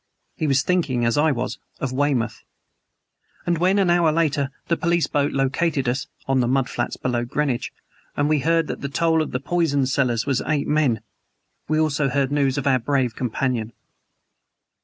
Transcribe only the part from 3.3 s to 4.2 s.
And when, an hour